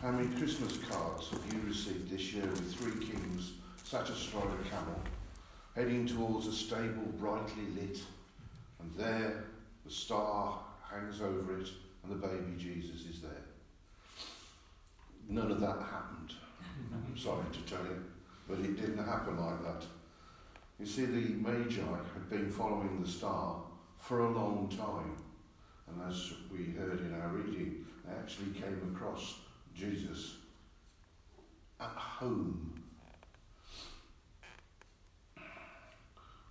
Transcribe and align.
How 0.00 0.12
many 0.12 0.28
Christmas 0.36 0.78
cards 0.88 1.30
have 1.30 1.52
you 1.52 1.60
received 1.66 2.08
this 2.08 2.32
year 2.32 2.46
with 2.46 2.72
three 2.76 3.04
kings 3.04 3.54
astride 4.08 4.44
a 4.44 4.68
camel, 4.68 5.00
heading 5.74 6.06
towards 6.06 6.46
a 6.46 6.52
stable 6.52 7.02
brightly 7.18 7.66
lit, 7.74 7.98
and 8.78 8.94
there 8.96 9.42
the 9.84 9.90
star 9.90 10.60
hangs 10.88 11.20
over 11.20 11.58
it 11.58 11.68
and 12.04 12.12
the 12.12 12.28
baby 12.28 12.54
Jesus 12.56 13.06
is 13.06 13.22
there? 13.22 13.42
None 15.28 15.50
of 15.50 15.60
that 15.60 15.82
happened. 15.82 16.32
I'm 16.92 17.18
sorry 17.18 17.46
to 17.52 17.60
tell 17.62 17.82
you, 17.82 18.00
but 18.48 18.60
it 18.60 18.80
didn't 18.80 19.04
happen 19.04 19.36
like 19.36 19.64
that. 19.64 19.84
You 20.78 20.86
see, 20.86 21.06
the 21.06 21.34
Magi 21.34 21.82
had 21.82 22.30
been 22.30 22.52
following 22.52 23.02
the 23.02 23.08
star 23.08 23.62
for 23.98 24.20
a 24.20 24.30
long 24.30 24.68
time, 24.68 25.16
and 25.88 26.08
as 26.08 26.34
we 26.52 26.72
heard 26.74 27.00
in 27.00 27.20
our 27.20 27.30
reading, 27.30 27.84
they 28.06 28.14
actually 28.14 28.52
came 28.52 28.94
across 28.94 29.34
Jesus 29.78 30.34
at 31.80 31.86
home. 31.86 32.82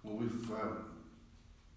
Well, 0.02 0.16
we've 0.16 0.52
um, 0.52 0.86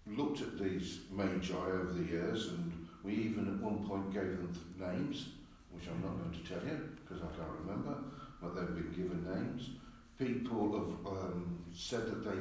looked 0.07 0.41
at 0.41 0.57
these 0.57 0.99
magi 1.11 1.53
over 1.53 1.91
the 1.91 2.05
years, 2.05 2.47
and 2.47 2.87
we 3.03 3.13
even 3.15 3.47
at 3.47 3.61
one 3.61 3.85
point 3.85 4.13
gave 4.13 4.23
them 4.23 4.53
names, 4.79 5.29
which 5.71 5.89
I'm 5.89 6.01
not 6.01 6.17
going 6.17 6.31
to 6.31 6.49
tell 6.49 6.63
you 6.65 6.89
because 7.03 7.21
I 7.21 7.35
can't 7.35 7.59
remember, 7.65 7.97
but 8.41 8.55
they've 8.55 8.75
been 8.75 8.93
given 8.93 9.25
names. 9.25 9.71
People 10.17 10.71
have 10.71 11.13
um, 11.13 11.65
said 11.73 12.05
that 12.05 12.23
they, 12.23 12.37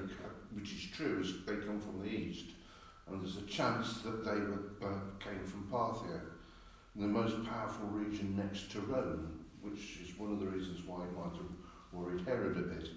which 0.53 0.73
is 0.73 0.87
true, 0.95 1.21
is 1.21 1.45
they 1.47 1.57
come 1.67 1.81
from 1.81 2.01
the 2.01 2.09
east, 2.09 2.51
and 3.09 3.21
there's 3.21 3.39
a 3.39 3.43
chance 3.43 4.03
that 4.03 4.25
they 4.25 4.39
were, 4.39 4.71
uh, 4.81 5.01
came 5.19 5.45
from 5.45 5.67
Parthia 5.69 6.21
the 6.97 7.07
most 7.07 7.45
powerful 7.45 7.87
region 7.89 8.37
next 8.37 8.71
to 8.73 8.81
Rome, 8.81 9.45
which 9.63 9.99
is 10.03 10.19
one 10.19 10.33
of 10.33 10.41
the 10.41 10.47
reasons 10.47 10.87
why 10.87 11.05
it 11.05 11.17
might 11.17 11.37
have 11.37 11.51
worried 11.93 12.27
Herod 12.27 12.57
a 12.57 12.61
bit. 12.61 12.89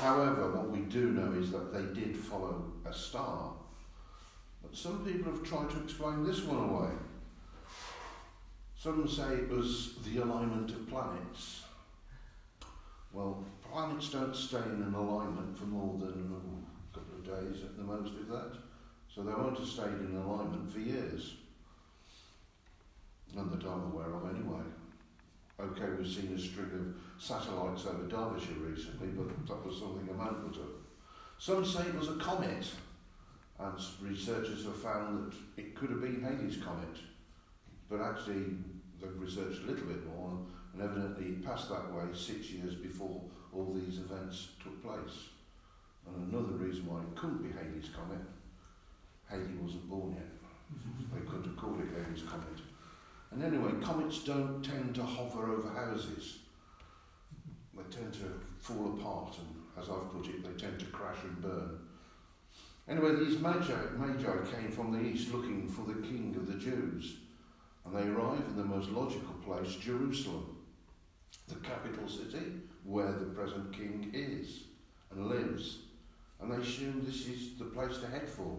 However, 0.00 0.50
what 0.50 0.70
we 0.70 0.80
do 0.80 1.10
know 1.10 1.32
is 1.32 1.50
that 1.50 1.72
they 1.72 2.00
did 2.00 2.16
follow 2.16 2.72
a 2.84 2.92
star. 2.92 3.52
But 4.62 4.76
some 4.76 5.04
people 5.04 5.32
have 5.32 5.42
tried 5.42 5.70
to 5.70 5.82
explain 5.82 6.24
this 6.24 6.42
one 6.42 6.68
away. 6.68 6.90
Some 8.76 9.06
say 9.08 9.34
it 9.34 9.48
was 9.50 9.96
the 10.06 10.22
alignment 10.22 10.70
of 10.70 10.88
planets. 10.88 11.62
Well, 13.12 13.44
planets 13.70 14.10
don't 14.10 14.34
stay 14.34 14.58
in 14.58 14.82
an 14.82 14.94
alignment 14.94 15.58
for 15.58 15.64
more 15.64 15.98
than 15.98 16.32
a 16.32 16.94
couple 16.94 17.14
of 17.16 17.24
days 17.24 17.62
at 17.62 17.76
the 17.76 17.82
most, 17.82 18.12
if 18.20 18.28
that. 18.28 18.52
So 19.14 19.22
they 19.22 19.32
won't 19.32 19.58
have 19.58 19.66
stayed 19.66 20.00
in 20.00 20.16
alignment 20.16 20.72
for 20.72 20.78
years. 20.78 21.34
None 23.34 23.50
that 23.50 23.64
I'm 23.66 23.92
aware 23.92 24.12
of 24.12 24.34
anyway. 24.34 24.62
Okay, 25.60 25.86
we've 25.96 26.06
seen 26.06 26.32
a 26.34 26.38
string 26.38 26.70
of 26.72 27.22
satellites 27.22 27.86
over 27.86 28.08
Derbyshire 28.08 28.58
recently, 28.58 29.08
but 29.08 29.46
that 29.46 29.66
was 29.66 29.78
something 29.78 30.08
a 30.08 30.14
put 30.14 30.56
up. 30.56 30.80
Some 31.38 31.64
say 31.64 31.82
it 31.82 31.98
was 31.98 32.08
a 32.08 32.16
comet, 32.16 32.66
and 33.58 33.78
researchers 34.02 34.64
have 34.64 34.76
found 34.76 35.32
that 35.32 35.36
it 35.62 35.74
could 35.74 35.90
have 35.90 36.00
been 36.00 36.22
Halley's 36.22 36.56
Comet. 36.62 36.96
But 37.90 38.00
actually, 38.00 38.56
they've 39.00 39.20
researched 39.20 39.62
a 39.62 39.70
little 39.70 39.86
bit 39.86 40.06
more, 40.06 40.38
and 40.72 40.82
evidently 40.82 41.32
passed 41.44 41.68
that 41.68 41.92
way 41.92 42.04
six 42.14 42.50
years 42.50 42.74
before 42.74 43.22
all 43.52 43.74
these 43.74 43.98
events 43.98 44.48
took 44.62 44.82
place. 44.82 45.28
And 46.06 46.32
another 46.32 46.54
reason 46.54 46.86
why 46.86 47.00
it 47.00 47.16
couldn't 47.16 47.42
be 47.42 47.50
Halley's 47.50 47.90
Comet, 47.94 48.24
Halley 49.28 49.60
wasn't 49.60 49.88
born 49.90 50.14
yet. 50.16 50.28
they 51.12 51.26
couldn't 51.26 51.44
have 51.44 51.56
called 51.56 51.80
it 51.80 51.88
Halley's 51.94 52.22
Comet. 52.22 52.69
And 53.32 53.44
anyway, 53.44 53.70
comets 53.80 54.24
don't 54.24 54.62
tend 54.62 54.94
to 54.96 55.04
hover 55.04 55.52
over 55.52 55.68
houses. 55.68 56.38
They 57.74 57.82
tend 57.96 58.12
to 58.14 58.40
fall 58.58 58.98
apart, 58.98 59.36
and 59.38 59.82
as 59.82 59.88
I've 59.88 60.10
put 60.10 60.26
it, 60.26 60.42
they 60.42 60.60
tend 60.60 60.80
to 60.80 60.86
crash 60.86 61.18
and 61.22 61.40
burn. 61.40 61.78
Anyway, 62.88 63.14
these 63.14 63.38
magi, 63.38 63.72
magi 63.96 64.36
came 64.50 64.70
from 64.72 64.92
the 64.92 65.00
east 65.00 65.32
looking 65.32 65.68
for 65.68 65.86
the 65.86 66.02
king 66.02 66.34
of 66.36 66.48
the 66.48 66.58
Jews, 66.58 67.14
and 67.84 67.94
they 67.94 68.08
arrive 68.08 68.42
in 68.48 68.56
the 68.56 68.64
most 68.64 68.90
logical 68.90 69.34
place, 69.44 69.76
Jerusalem, 69.76 70.56
the 71.46 71.54
capital 71.56 72.08
city 72.08 72.44
where 72.84 73.12
the 73.12 73.26
present 73.26 73.72
king 73.72 74.10
is 74.12 74.64
and 75.12 75.28
lives. 75.28 75.78
And 76.40 76.50
they 76.50 76.56
assume 76.56 77.04
this 77.04 77.28
is 77.28 77.58
the 77.58 77.66
place 77.66 77.98
to 77.98 78.08
head 78.08 78.28
for. 78.28 78.56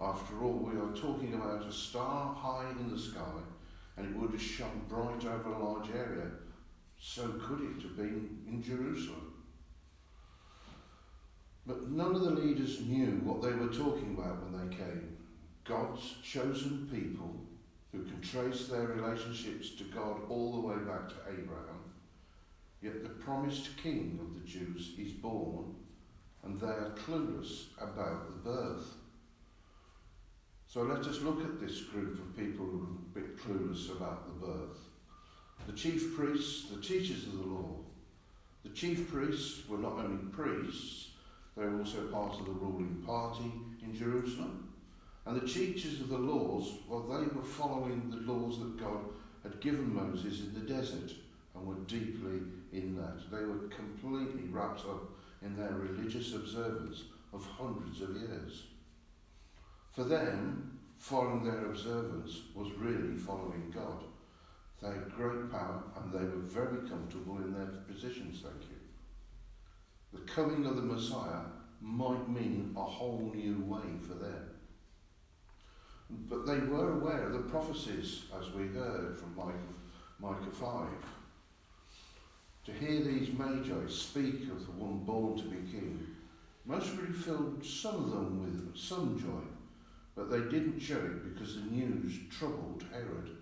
After 0.00 0.42
all, 0.42 0.58
we 0.58 0.78
are 0.78 0.92
talking 0.92 1.34
about 1.34 1.64
a 1.64 1.72
star 1.72 2.34
high 2.34 2.70
in 2.78 2.90
the 2.90 2.98
sky 2.98 3.40
and 3.98 4.08
it 4.08 4.16
would 4.16 4.30
have 4.30 4.40
shone 4.40 4.82
bright 4.88 5.24
over 5.24 5.52
a 5.52 5.64
large 5.64 5.90
area. 5.90 6.30
So 7.00 7.28
could 7.40 7.60
it 7.60 7.82
have 7.82 7.96
been 7.96 8.38
in 8.46 8.62
Jerusalem. 8.62 9.32
But 11.66 11.90
none 11.90 12.14
of 12.14 12.22
the 12.22 12.30
leaders 12.30 12.80
knew 12.80 13.20
what 13.24 13.42
they 13.42 13.52
were 13.52 13.72
talking 13.72 14.16
about 14.16 14.42
when 14.42 14.70
they 14.70 14.74
came. 14.74 15.16
God's 15.64 16.14
chosen 16.22 16.88
people 16.90 17.34
who 17.92 18.04
can 18.04 18.20
trace 18.20 18.68
their 18.68 18.86
relationships 18.86 19.70
to 19.76 19.84
God 19.84 20.22
all 20.28 20.52
the 20.52 20.66
way 20.68 20.76
back 20.76 21.08
to 21.08 21.14
Abraham. 21.28 21.78
Yet 22.80 23.02
the 23.02 23.10
promised 23.10 23.76
king 23.76 24.18
of 24.22 24.34
the 24.34 24.48
Jews 24.48 24.92
is 24.98 25.12
born, 25.12 25.74
and 26.44 26.60
they 26.60 26.66
are 26.68 26.94
clueless 26.96 27.66
about 27.78 28.26
the 28.26 28.50
birth. 28.50 28.94
So 30.68 30.82
let 30.82 30.98
us 31.06 31.22
look 31.22 31.42
at 31.42 31.58
this 31.58 31.80
group 31.80 32.18
of 32.18 32.36
people 32.36 32.66
who 32.66 32.80
are 32.80 33.20
a 33.20 33.26
bit 33.26 33.38
clueless 33.38 33.90
about 33.90 34.26
the 34.28 34.46
birth. 34.46 34.76
The 35.66 35.72
chief 35.72 36.14
priests, 36.14 36.68
the 36.68 36.80
teachers 36.82 37.24
of 37.24 37.38
the 37.38 37.46
law. 37.46 37.70
The 38.64 38.70
chief 38.70 39.10
priests 39.10 39.66
were 39.66 39.78
not 39.78 39.94
only 39.94 40.22
priests, 40.30 41.12
they 41.56 41.64
were 41.64 41.78
also 41.78 42.08
part 42.08 42.38
of 42.38 42.44
the 42.44 42.52
ruling 42.52 43.02
party 43.06 43.50
in 43.82 43.96
Jerusalem. 43.96 44.68
And 45.24 45.40
the 45.40 45.48
teachers 45.48 46.02
of 46.02 46.10
the 46.10 46.18
laws, 46.18 46.74
well, 46.86 47.00
they 47.00 47.26
were 47.34 47.42
following 47.42 48.10
the 48.10 48.30
laws 48.30 48.58
that 48.58 48.78
God 48.78 49.00
had 49.42 49.60
given 49.62 49.94
Moses 49.94 50.40
in 50.40 50.52
the 50.52 50.70
desert 50.70 51.12
and 51.54 51.66
were 51.66 51.82
deeply 51.86 52.42
in 52.74 52.94
that. 52.96 53.30
They 53.30 53.44
were 53.46 53.68
completely 53.68 54.50
wrapped 54.50 54.80
up 54.80 55.12
in 55.40 55.56
their 55.56 55.72
religious 55.72 56.34
observance 56.34 57.04
of 57.32 57.46
hundreds 57.46 58.02
of 58.02 58.10
years. 58.10 58.64
For 59.98 60.04
them, 60.04 60.78
following 60.96 61.42
their 61.42 61.66
observance 61.66 62.42
was 62.54 62.70
really 62.74 63.16
following 63.16 63.68
God. 63.74 64.04
They 64.80 64.90
had 64.90 65.10
great 65.10 65.50
power 65.50 65.82
and 65.96 66.12
they 66.12 66.20
were 66.20 66.38
very 66.40 66.88
comfortable 66.88 67.38
in 67.38 67.52
their 67.52 67.66
positions, 67.84 68.40
thank 68.40 68.62
you. 68.70 68.76
The 70.12 70.24
coming 70.32 70.66
of 70.66 70.76
the 70.76 70.82
Messiah 70.82 71.46
might 71.80 72.28
mean 72.28 72.74
a 72.76 72.84
whole 72.84 73.32
new 73.34 73.60
way 73.64 73.98
for 74.00 74.14
them. 74.14 74.50
But 76.30 76.46
they 76.46 76.60
were 76.60 76.92
aware 76.92 77.24
of 77.24 77.32
the 77.32 77.50
prophecies, 77.50 78.22
as 78.40 78.52
we 78.52 78.68
heard 78.68 79.18
from 79.18 79.34
Micah, 79.34 79.58
Micah 80.20 80.52
5. 80.52 80.88
To 82.66 82.72
hear 82.72 83.02
these 83.02 83.36
magi 83.36 83.88
speak 83.88 84.42
of 84.42 84.64
the 84.64 84.72
one 84.80 84.98
born 84.98 85.38
to 85.38 85.42
be 85.42 85.72
king 85.72 86.06
most 86.64 86.92
really 86.96 87.12
filled 87.12 87.66
some 87.66 87.96
of 87.96 88.10
them 88.12 88.44
with 88.44 88.76
some 88.76 89.18
joy. 89.18 89.57
But 90.18 90.32
they 90.32 90.40
didn't 90.50 90.80
show 90.80 90.96
it 90.96 91.32
because 91.32 91.54
the 91.54 91.70
news 91.70 92.18
troubled 92.28 92.82
Herod, 92.90 93.36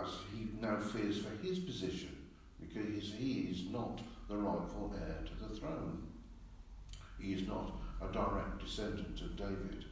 as 0.00 0.08
he 0.32 0.46
now 0.60 0.78
fears 0.78 1.18
for 1.18 1.44
his 1.44 1.58
position, 1.58 2.16
because 2.60 3.12
he 3.12 3.48
is 3.50 3.64
not 3.72 4.00
the 4.28 4.36
rightful 4.36 4.94
heir 4.96 5.24
to 5.26 5.48
the 5.48 5.58
throne. 5.58 6.06
He 7.18 7.32
is 7.32 7.48
not 7.48 7.72
a 8.00 8.12
direct 8.12 8.60
descendant 8.64 9.20
of 9.20 9.36
David. 9.36 9.86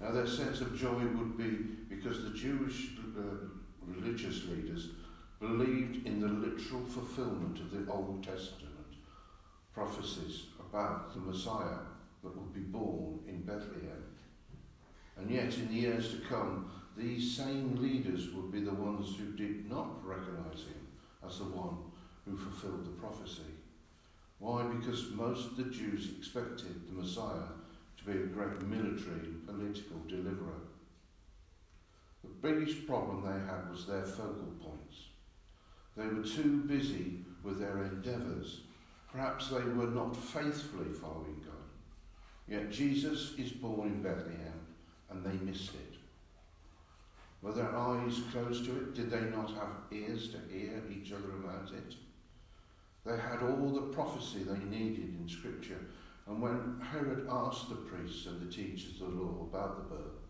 Now, 0.00 0.12
their 0.12 0.28
sense 0.28 0.60
of 0.60 0.78
joy 0.78 1.04
would 1.16 1.36
be 1.36 1.66
because 1.88 2.22
the 2.22 2.38
Jewish 2.38 2.90
uh, 3.18 3.48
religious 3.84 4.44
leaders 4.44 4.90
believed 5.40 6.06
in 6.06 6.20
the 6.20 6.28
literal 6.28 6.84
fulfillment 6.84 7.58
of 7.58 7.72
the 7.72 7.90
Old 7.90 8.22
Testament 8.22 8.70
prophecies 9.74 10.44
about 10.60 11.12
the 11.12 11.20
Messiah 11.20 11.78
that 12.26 12.36
would 12.36 12.52
be 12.52 12.60
born 12.60 13.20
in 13.28 13.42
Bethlehem. 13.42 14.04
And 15.16 15.30
yet, 15.30 15.54
in 15.56 15.68
the 15.68 15.74
years 15.74 16.10
to 16.10 16.18
come, 16.28 16.70
these 16.96 17.36
same 17.36 17.76
leaders 17.76 18.32
would 18.34 18.50
be 18.50 18.60
the 18.60 18.74
ones 18.74 19.16
who 19.16 19.32
did 19.32 19.70
not 19.70 20.04
recognize 20.04 20.60
him 20.60 20.86
as 21.26 21.38
the 21.38 21.44
one 21.44 21.76
who 22.24 22.36
fulfilled 22.36 22.84
the 22.84 23.00
prophecy. 23.00 23.54
Why? 24.38 24.64
Because 24.64 25.10
most 25.12 25.46
of 25.46 25.56
the 25.56 25.64
Jews 25.64 26.10
expected 26.18 26.86
the 26.88 26.94
Messiah 26.94 27.48
to 27.98 28.04
be 28.04 28.12
a 28.12 28.26
great 28.26 28.60
military 28.62 29.20
and 29.20 29.46
political 29.46 29.98
deliverer. 30.08 30.60
The 32.22 32.48
biggest 32.48 32.86
problem 32.86 33.22
they 33.22 33.46
had 33.46 33.70
was 33.70 33.86
their 33.86 34.04
focal 34.04 34.52
points. 34.60 34.96
They 35.96 36.06
were 36.06 36.22
too 36.22 36.64
busy 36.66 37.24
with 37.42 37.58
their 37.58 37.84
endeavours. 37.84 38.60
Perhaps 39.10 39.48
they 39.48 39.62
were 39.62 39.86
not 39.86 40.14
faithfully 40.16 40.92
following 40.92 41.42
God. 41.44 41.65
Yet 42.48 42.70
Jesus 42.70 43.34
is 43.38 43.50
born 43.50 43.88
in 43.88 44.02
Bethlehem 44.02 44.66
and 45.10 45.24
they 45.24 45.44
missed 45.44 45.74
it. 45.74 45.96
Were 47.42 47.52
their 47.52 47.76
eyes 47.76 48.20
closed 48.32 48.64
to 48.66 48.76
it? 48.76 48.94
Did 48.94 49.10
they 49.10 49.30
not 49.30 49.50
have 49.50 49.82
ears 49.92 50.30
to 50.30 50.38
hear 50.52 50.82
each 50.90 51.12
other 51.12 51.32
about 51.32 51.70
it? 51.72 51.94
They 53.04 53.16
had 53.16 53.42
all 53.42 53.70
the 53.70 53.94
prophecy 53.94 54.42
they 54.42 54.58
needed 54.58 55.14
in 55.20 55.28
Scripture, 55.28 55.78
and 56.26 56.42
when 56.42 56.80
Herod 56.80 57.28
asked 57.30 57.68
the 57.68 57.76
priests 57.76 58.26
and 58.26 58.40
the 58.40 58.52
teachers 58.52 59.00
of 59.00 59.12
the 59.12 59.22
law 59.22 59.46
about 59.48 59.76
the 59.76 59.94
birth, 59.94 60.26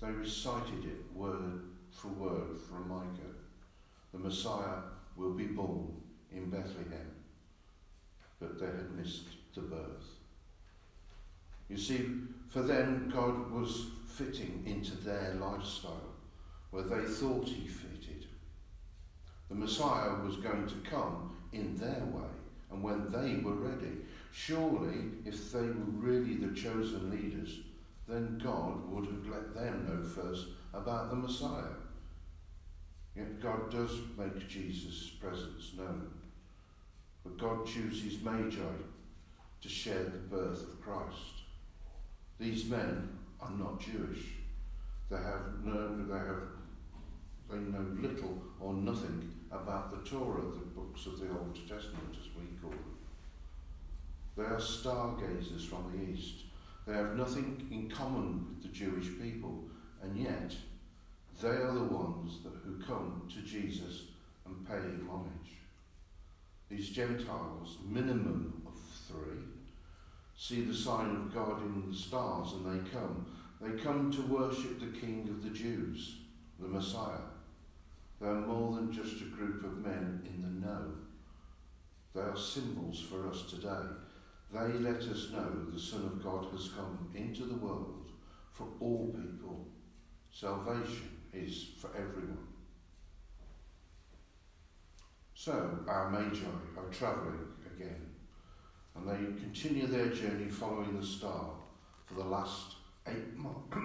they 0.00 0.10
recited 0.12 0.84
it 0.84 1.16
word 1.16 1.62
for 1.90 2.08
word 2.08 2.60
from 2.60 2.88
Micah. 2.88 3.34
The 4.12 4.18
Messiah 4.18 4.82
will 5.16 5.32
be 5.32 5.46
born 5.46 5.94
in 6.32 6.50
Bethlehem. 6.50 7.10
But 8.38 8.60
they 8.60 8.66
had 8.66 8.92
missed 8.92 9.28
the 9.54 9.62
birth. 9.62 10.04
You 11.68 11.76
see, 11.76 12.06
for 12.48 12.62
them, 12.62 13.10
God 13.12 13.50
was 13.50 13.86
fitting 14.06 14.62
into 14.66 14.96
their 14.96 15.34
lifestyle 15.34 16.14
where 16.70 16.84
they 16.84 17.04
thought 17.04 17.48
he 17.48 17.66
fitted. 17.66 18.26
The 19.48 19.54
Messiah 19.54 20.14
was 20.24 20.36
going 20.36 20.66
to 20.66 20.90
come 20.90 21.36
in 21.52 21.76
their 21.76 22.04
way 22.12 22.28
and 22.70 22.82
when 22.82 23.10
they 23.10 23.42
were 23.42 23.54
ready. 23.54 23.98
Surely, 24.32 24.96
if 25.24 25.52
they 25.52 25.60
were 25.60 25.92
really 25.92 26.34
the 26.34 26.54
chosen 26.54 27.10
leaders, 27.10 27.60
then 28.08 28.40
God 28.42 28.88
would 28.90 29.06
have 29.06 29.26
let 29.26 29.54
them 29.54 29.86
know 29.86 30.02
first 30.02 30.48
about 30.74 31.10
the 31.10 31.16
Messiah. 31.16 31.74
Yet 33.16 33.40
God 33.40 33.70
does 33.70 33.92
make 34.18 34.48
Jesus' 34.48 35.10
presence 35.20 35.72
known. 35.76 36.10
But 37.24 37.38
God 37.38 37.66
chooses 37.66 38.22
Magi 38.22 38.60
to 39.62 39.68
share 39.68 40.04
the 40.04 40.18
birth 40.18 40.62
of 40.62 40.80
Christ. 40.82 41.45
These 42.38 42.66
men 42.66 43.18
are 43.40 43.50
not 43.50 43.80
Jewish. 43.80 44.24
They 45.10 45.16
have 45.16 45.64
no, 45.64 46.04
they 46.04 46.18
have, 46.18 46.42
they 47.50 47.58
know 47.58 47.86
little 48.00 48.38
or 48.60 48.74
nothing 48.74 49.32
about 49.50 49.90
the 49.90 50.08
Torah, 50.10 50.42
the 50.42 50.80
books 50.80 51.06
of 51.06 51.18
the 51.18 51.30
Old 51.30 51.56
Testament, 51.68 52.16
as 52.20 52.28
we 52.36 52.44
call 52.60 52.70
them. 52.70 52.96
They 54.36 54.44
are 54.44 54.60
stargazers 54.60 55.64
from 55.64 55.92
the 55.92 56.12
east. 56.12 56.44
They 56.86 56.94
have 56.94 57.16
nothing 57.16 57.66
in 57.70 57.90
common 57.90 58.46
with 58.48 58.62
the 58.62 58.68
Jewish 58.68 59.18
people, 59.20 59.64
and 60.02 60.16
yet 60.16 60.54
they 61.40 61.48
are 61.48 61.72
the 61.72 61.84
ones 61.84 62.42
that, 62.44 62.52
who 62.64 62.78
come 62.84 63.28
to 63.32 63.40
Jesus 63.40 64.02
and 64.44 64.66
pay 64.66 64.74
him 64.74 65.08
homage. 65.10 65.52
These 66.68 66.90
Gentiles, 66.90 67.78
minimum 67.84 68.65
see 70.46 70.60
the 70.60 70.74
sign 70.74 71.10
of 71.10 71.34
God 71.34 71.60
in 71.62 71.90
the 71.90 71.96
stars 71.96 72.52
and 72.52 72.64
they 72.64 72.90
come. 72.90 73.26
They 73.60 73.82
come 73.82 74.12
to 74.12 74.22
worship 74.22 74.78
the 74.78 74.96
King 74.98 75.28
of 75.28 75.42
the 75.42 75.50
Jews, 75.50 76.18
the 76.60 76.68
Messiah. 76.68 77.26
They 78.20 78.28
are 78.28 78.46
more 78.46 78.76
than 78.76 78.92
just 78.92 79.20
a 79.22 79.24
group 79.24 79.64
of 79.64 79.78
men 79.78 80.22
in 80.24 80.42
the 80.42 80.66
know. 80.66 80.92
They 82.14 82.20
are 82.20 82.36
symbols 82.36 83.00
for 83.00 83.28
us 83.28 83.42
today. 83.50 83.88
They 84.52 84.78
let 84.78 85.02
us 85.02 85.30
know 85.32 85.66
the 85.72 85.80
Son 85.80 86.04
of 86.04 86.22
God 86.22 86.46
has 86.52 86.68
come 86.68 87.10
into 87.12 87.44
the 87.46 87.56
world 87.56 88.06
for 88.52 88.68
all 88.78 89.12
people. 89.20 89.66
Salvation 90.30 91.10
is 91.32 91.70
for 91.76 91.90
everyone. 91.96 92.46
So 95.34 95.80
our 95.88 96.08
Magi 96.08 96.46
are 96.76 96.92
travelling 96.92 97.48
again, 97.74 98.06
and 98.96 99.08
they 99.08 99.40
continue 99.40 99.86
their 99.86 100.08
journey 100.08 100.48
following 100.48 100.98
the 100.98 101.06
star 101.06 101.50
for 102.06 102.14
the 102.14 102.24
last 102.24 102.76
eight, 103.08 103.36
mi- 103.36 103.80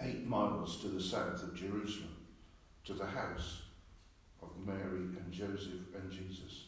eight 0.02 0.26
miles 0.26 0.80
to 0.80 0.88
the 0.88 1.02
south 1.02 1.42
of 1.42 1.54
Jerusalem, 1.54 2.16
to 2.84 2.94
the 2.94 3.06
house 3.06 3.62
of 4.42 4.48
Mary 4.64 5.02
and 5.18 5.32
Joseph 5.32 5.94
and 5.94 6.10
Jesus, 6.10 6.64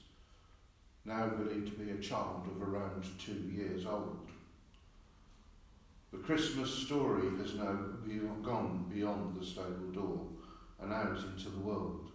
now 1.04 1.28
believed 1.28 1.66
to 1.68 1.84
be 1.84 1.90
a 1.90 1.98
child 1.98 2.46
of 2.46 2.62
around 2.62 3.04
two 3.18 3.50
years 3.52 3.86
old. 3.86 4.28
The 6.12 6.18
Christmas 6.18 6.70
story 6.70 7.30
has 7.38 7.54
now 7.54 7.72
gone 8.42 8.86
beyond 8.92 9.40
the 9.40 9.44
stable 9.44 9.90
door 9.92 10.26
and 10.80 10.92
out 10.92 11.16
into 11.16 11.48
the 11.48 11.60
world. 11.60 12.10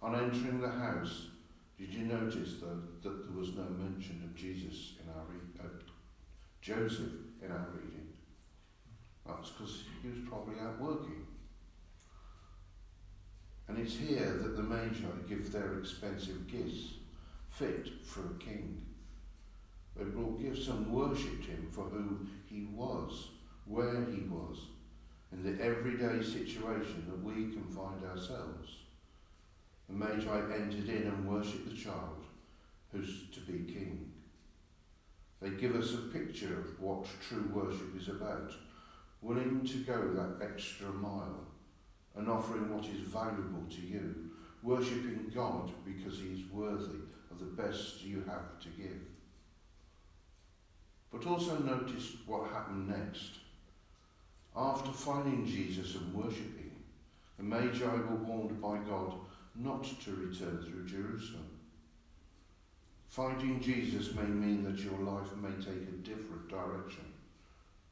On 0.00 0.14
entering 0.14 0.60
the 0.60 0.70
house, 0.70 1.26
did 1.78 1.94
you 1.94 2.04
notice 2.06 2.54
though 2.60 2.82
that 3.02 3.28
there 3.28 3.38
was 3.38 3.54
no 3.54 3.64
mention 3.64 4.22
of 4.24 4.34
Jesus 4.34 4.94
in 5.00 5.08
our 5.10 5.24
re- 5.26 5.60
uh, 5.60 5.82
Joseph 6.60 7.12
in 7.42 7.52
our 7.52 7.68
reading? 7.72 8.08
That's 9.24 9.50
because 9.50 9.84
he 10.02 10.08
was 10.08 10.18
probably 10.28 10.58
out 10.60 10.80
working. 10.80 11.26
And 13.68 13.78
it's 13.78 13.96
here 13.96 14.38
that 14.42 14.56
the 14.56 14.62
Magi 14.62 15.04
give 15.28 15.52
their 15.52 15.78
expensive 15.78 16.46
gifts, 16.48 16.94
fit 17.50 17.88
for 18.02 18.22
a 18.22 18.38
king. 18.38 18.82
They 19.94 20.04
brought 20.04 20.40
gifts 20.40 20.68
and 20.68 20.90
worshipped 20.90 21.44
him 21.44 21.68
for 21.70 21.84
who 21.84 22.26
he 22.46 22.66
was, 22.72 23.28
where 23.66 24.06
he 24.06 24.22
was, 24.22 24.58
in 25.32 25.42
the 25.44 25.62
everyday 25.62 26.24
situation 26.24 27.04
that 27.08 27.22
we 27.22 27.52
can 27.52 27.64
find 27.64 28.02
ourselves. 28.04 28.76
The 29.88 29.94
Magi 29.94 30.54
entered 30.54 30.88
in 30.88 31.06
and 31.08 31.26
worshipped 31.26 31.68
the 31.68 31.76
child 31.76 32.24
who's 32.92 33.28
to 33.32 33.40
be 33.40 33.72
king. 33.72 34.12
They 35.40 35.50
give 35.50 35.76
us 35.76 35.94
a 35.94 36.12
picture 36.12 36.58
of 36.58 36.80
what 36.80 37.06
true 37.26 37.50
worship 37.52 37.96
is 37.96 38.08
about, 38.08 38.52
willing 39.22 39.64
to 39.66 39.78
go 39.78 40.12
that 40.14 40.44
extra 40.44 40.88
mile 40.88 41.46
and 42.16 42.28
offering 42.28 42.74
what 42.74 42.84
is 42.86 43.00
valuable 43.00 43.64
to 43.70 43.80
you, 43.80 44.30
worshipping 44.62 45.30
God 45.34 45.70
because 45.84 46.18
he 46.18 46.28
is 46.28 46.50
worthy 46.52 46.98
of 47.30 47.38
the 47.38 47.62
best 47.62 48.02
you 48.02 48.24
have 48.26 48.58
to 48.60 48.68
give. 48.70 49.00
But 51.12 51.26
also 51.26 51.58
notice 51.58 52.12
what 52.26 52.50
happened 52.50 52.88
next. 52.88 53.38
After 54.56 54.90
finding 54.90 55.46
Jesus 55.46 55.94
and 55.94 56.12
worshipping, 56.12 56.72
the 57.36 57.44
Magi 57.44 57.84
were 57.84 58.16
warned 58.16 58.60
by 58.60 58.78
God 58.78 59.14
not 59.58 59.84
to 59.84 60.10
return 60.14 60.62
through 60.62 60.86
Jerusalem. 60.86 61.46
Finding 63.08 63.60
Jesus 63.60 64.14
may 64.14 64.22
mean 64.22 64.62
that 64.62 64.78
your 64.78 64.98
life 65.00 65.34
may 65.36 65.50
take 65.58 65.88
a 65.88 66.02
different 66.02 66.48
direction, 66.48 67.04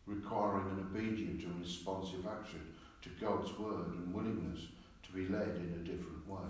requiring 0.06 0.70
an 0.70 0.86
obedient 0.90 1.42
and 1.42 1.60
responsive 1.60 2.26
action 2.26 2.60
to 3.02 3.08
God's 3.20 3.58
word 3.58 3.88
and 3.96 4.14
willingness 4.14 4.66
to 5.02 5.12
be 5.12 5.26
led 5.26 5.56
in 5.56 5.74
a 5.80 5.88
different 5.88 6.28
way. 6.28 6.48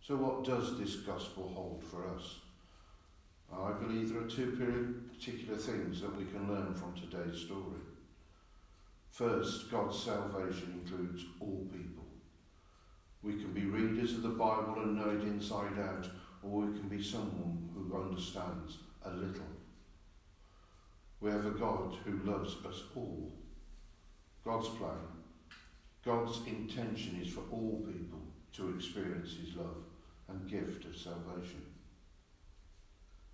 So, 0.00 0.16
what 0.16 0.44
does 0.44 0.78
this 0.78 0.96
gospel 0.96 1.50
hold 1.54 1.82
for 1.84 2.06
us? 2.08 2.36
I 3.52 3.72
believe 3.72 4.12
there 4.12 4.22
are 4.22 4.28
two 4.28 5.02
particular 5.12 5.58
things 5.58 6.00
that 6.00 6.16
we 6.16 6.24
can 6.24 6.48
learn 6.48 6.74
from 6.74 6.94
today's 6.94 7.42
story. 7.42 7.80
First, 9.10 9.70
God's 9.70 9.98
salvation 9.98 10.80
includes 10.82 11.24
all 11.40 11.66
people. 11.72 12.05
We 13.26 13.32
can 13.32 13.52
be 13.52 13.64
readers 13.64 14.12
of 14.12 14.22
the 14.22 14.28
Bible 14.28 14.76
and 14.84 14.96
know 14.96 15.10
it 15.10 15.26
inside 15.26 15.80
out, 15.80 16.08
or 16.44 16.60
we 16.60 16.78
can 16.78 16.88
be 16.88 17.02
someone 17.02 17.68
who 17.74 18.00
understands 18.00 18.78
a 19.04 19.10
little. 19.10 19.50
We 21.20 21.32
have 21.32 21.44
a 21.44 21.50
God 21.50 21.96
who 22.04 22.20
loves 22.22 22.54
us 22.64 22.84
all. 22.94 23.32
God's 24.44 24.68
plan, 24.68 25.08
God's 26.04 26.38
intention 26.46 27.20
is 27.20 27.32
for 27.32 27.42
all 27.50 27.84
people 27.84 28.20
to 28.52 28.76
experience 28.76 29.34
his 29.34 29.56
love 29.56 29.82
and 30.28 30.48
gift 30.48 30.84
of 30.84 30.96
salvation. 30.96 31.62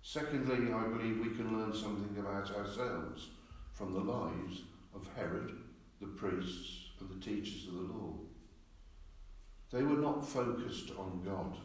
Secondly, 0.01 0.73
I 0.73 0.87
believe 0.87 1.19
we 1.19 1.35
can 1.35 1.55
learn 1.55 1.71
something 1.71 2.17
about 2.17 2.49
ourselves 2.49 3.27
from 3.73 3.93
the 3.93 3.99
lives 3.99 4.61
of 4.95 5.07
Herod, 5.15 5.53
the 6.01 6.07
priests, 6.07 6.87
and 6.99 7.09
the 7.11 7.23
teachers 7.23 7.67
of 7.67 7.75
the 7.75 7.93
law. 7.93 8.13
They 9.73 9.81
were 9.81 9.97
not 9.97 10.23
focused 10.23 10.91
on 10.99 11.23
God. 11.25 11.57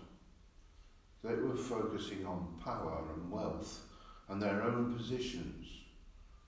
They 1.23 1.35
were 1.35 1.55
focusing 1.55 2.25
on 2.25 2.59
power 2.65 3.03
and 3.15 3.31
wealth 3.31 3.83
and 4.29 4.41
their 4.41 4.63
own 4.63 4.95
positions 4.95 5.67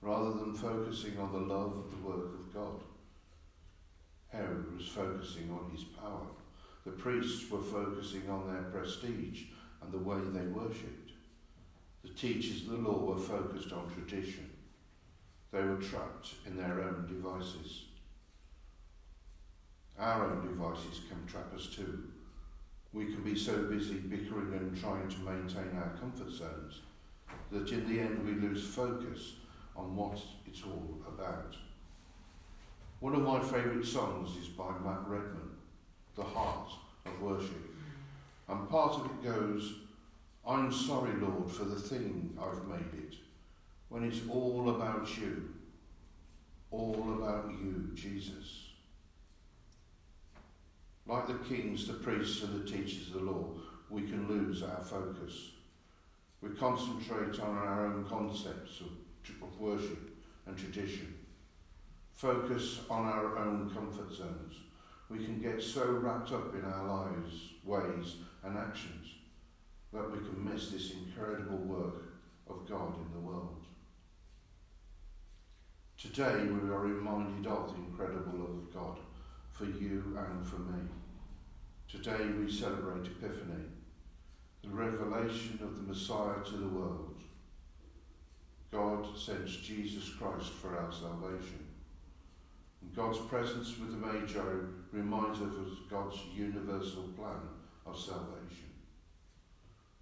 rather 0.01 0.31
than 0.31 0.55
focusing 0.55 1.19
on 1.19 1.31
the 1.31 1.53
love 1.53 1.77
of 1.77 1.91
the 1.91 2.07
work 2.07 2.33
of 2.33 2.51
God. 2.51 2.81
Herod 4.29 4.75
was 4.75 4.87
focusing 4.87 5.51
on 5.51 5.69
his 5.69 5.83
power. 5.83 6.25
The 6.83 6.93
priests 6.93 7.51
were 7.51 7.61
focusing 7.61 8.27
on 8.27 8.47
their 8.47 8.63
prestige 8.63 9.43
and 9.83 9.91
the 9.91 9.99
way 9.99 10.17
they 10.17 10.47
worshipped. 10.47 11.11
The 12.01 12.09
teachers 12.09 12.63
of 12.63 12.69
the 12.69 12.89
law 12.89 13.13
were 13.13 13.19
focused 13.19 13.71
on 13.71 13.93
tradition. 13.93 14.49
They 15.51 15.61
were 15.61 15.75
trapped 15.75 16.33
in 16.47 16.57
their 16.57 16.81
own 16.81 17.05
devices. 17.07 17.83
Our 20.01 20.31
own 20.31 20.41
devices 20.41 21.01
can 21.07 21.23
trap 21.27 21.53
us 21.55 21.67
too. 21.67 22.05
We 22.91 23.05
can 23.05 23.23
be 23.23 23.37
so 23.37 23.55
busy 23.65 23.93
bickering 23.93 24.51
and 24.53 24.75
trying 24.75 25.07
to 25.07 25.19
maintain 25.19 25.77
our 25.77 25.95
comfort 25.99 26.31
zones 26.31 26.81
that 27.51 27.71
in 27.71 27.87
the 27.87 28.01
end 28.01 28.25
we 28.25 28.33
lose 28.33 28.63
focus 28.67 29.33
on 29.75 29.95
what 29.95 30.19
it's 30.47 30.63
all 30.63 30.97
about. 31.07 31.55
One 32.99 33.13
of 33.13 33.21
my 33.21 33.41
favourite 33.41 33.85
songs 33.85 34.35
is 34.37 34.47
by 34.47 34.71
Matt 34.83 35.07
Redman, 35.07 35.51
The 36.15 36.23
Heart 36.23 36.71
of 37.05 37.21
Worship. 37.21 37.69
And 38.49 38.67
part 38.69 38.93
of 38.93 39.05
it 39.05 39.23
goes, 39.23 39.75
I'm 40.47 40.71
sorry, 40.71 41.13
Lord, 41.17 41.51
for 41.51 41.65
the 41.65 41.79
thing 41.79 42.35
I've 42.41 42.67
made 42.67 43.03
it, 43.03 43.15
when 43.89 44.03
it's 44.03 44.21
all 44.31 44.71
about 44.71 45.15
you, 45.15 45.53
all 46.71 47.19
about 47.19 47.51
you, 47.51 47.91
Jesus. 47.93 48.70
Like 51.07 51.27
the 51.27 51.33
kings, 51.33 51.87
the 51.87 51.93
priests, 51.93 52.43
and 52.43 52.63
the 52.63 52.69
teachers 52.69 53.07
of 53.07 53.13
the 53.13 53.31
law, 53.31 53.49
we 53.89 54.03
can 54.03 54.27
lose 54.27 54.63
our 54.63 54.83
focus. 54.83 55.51
We 56.41 56.49
concentrate 56.51 57.39
on 57.39 57.57
our 57.57 57.85
own 57.87 58.05
concepts 58.05 58.81
of, 58.81 58.87
of 59.41 59.59
worship 59.59 60.11
and 60.45 60.57
tradition. 60.57 61.15
Focus 62.13 62.81
on 62.89 63.05
our 63.05 63.37
own 63.37 63.69
comfort 63.73 64.13
zones. 64.13 64.55
We 65.09 65.25
can 65.25 65.41
get 65.41 65.61
so 65.61 65.85
wrapped 65.85 66.31
up 66.31 66.53
in 66.55 66.63
our 66.63 66.87
lives, 66.87 67.33
ways, 67.65 68.15
and 68.43 68.57
actions 68.57 69.07
that 69.91 70.09
we 70.09 70.19
can 70.19 70.43
miss 70.43 70.69
this 70.69 70.91
incredible 70.91 71.57
work 71.57 72.13
of 72.49 72.67
God 72.69 72.95
in 72.95 73.11
the 73.13 73.19
world. 73.19 73.65
Today 75.97 76.45
we 76.45 76.69
are 76.69 76.79
reminded 76.79 77.45
of 77.51 77.69
the 77.69 77.75
incredible 77.75 78.39
love 78.39 78.49
of 78.49 78.73
God 78.73 78.99
for 79.61 79.67
you 79.67 80.17
and 80.17 80.47
for 80.47 80.57
me. 80.57 80.81
Today 81.87 82.25
we 82.39 82.51
celebrate 82.51 83.05
Epiphany, 83.05 83.65
the 84.63 84.69
revelation 84.69 85.59
of 85.61 85.75
the 85.75 85.83
Messiah 85.83 86.43
to 86.45 86.57
the 86.57 86.67
world. 86.67 87.21
God 88.71 89.05
sends 89.15 89.57
Jesus 89.57 90.09
Christ 90.15 90.49
for 90.49 90.79
our 90.79 90.91
salvation. 90.91 91.63
And 92.81 92.95
God's 92.95 93.19
presence 93.19 93.77
with 93.77 93.91
the 93.91 93.97
Magi 93.97 94.39
reminds 94.91 95.41
us 95.41 95.53
of 95.53 95.89
God's 95.91 96.17
universal 96.33 97.03
plan 97.15 97.41
of 97.85 97.99
salvation. 97.99 98.71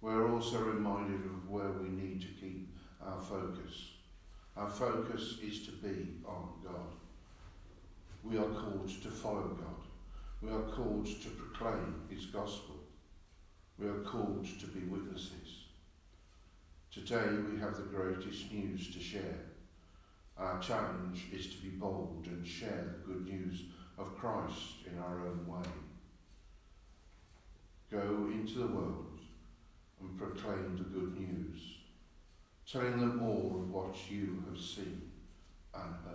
We're 0.00 0.32
also 0.32 0.58
reminded 0.58 1.26
of 1.26 1.50
where 1.50 1.72
we 1.72 1.90
need 1.90 2.22
to 2.22 2.28
keep 2.28 2.74
our 3.04 3.20
focus. 3.20 3.90
Our 4.56 4.70
focus 4.70 5.36
is 5.42 5.66
to 5.66 5.72
be 5.72 6.14
on 6.24 6.48
God. 6.64 6.99
We 8.22 8.36
are 8.36 8.48
called 8.48 8.90
to 9.02 9.08
follow 9.10 9.56
God. 9.58 9.86
We 10.42 10.50
are 10.50 10.70
called 10.74 11.06
to 11.06 11.30
proclaim 11.30 12.02
his 12.10 12.26
gospel. 12.26 12.76
We 13.78 13.86
are 13.88 14.00
called 14.00 14.46
to 14.60 14.66
be 14.66 14.80
witnesses. 14.80 15.64
Today 16.92 17.28
we 17.50 17.58
have 17.60 17.76
the 17.76 17.84
greatest 17.84 18.52
news 18.52 18.92
to 18.92 19.00
share. 19.00 19.38
Our 20.36 20.60
challenge 20.60 21.26
is 21.32 21.46
to 21.54 21.62
be 21.62 21.68
bold 21.70 22.26
and 22.26 22.46
share 22.46 22.96
the 22.98 23.12
good 23.12 23.26
news 23.26 23.62
of 23.98 24.16
Christ 24.16 24.86
in 24.86 24.98
our 24.98 25.20
own 25.20 25.46
way. 25.46 25.68
Go 27.90 28.28
into 28.32 28.58
the 28.58 28.66
world 28.66 29.20
and 30.00 30.18
proclaim 30.18 30.76
the 30.76 30.84
good 30.84 31.18
news, 31.18 31.60
telling 32.70 32.98
them 32.98 33.22
all 33.22 33.60
of 33.60 33.70
what 33.70 33.96
you 34.10 34.42
have 34.48 34.60
seen 34.60 35.10
and 35.74 35.94
heard. 36.04 36.09